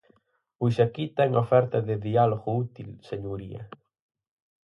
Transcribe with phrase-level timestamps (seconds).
[0.59, 3.63] Pois aquí ten a oferta de diálogo útil, señoría.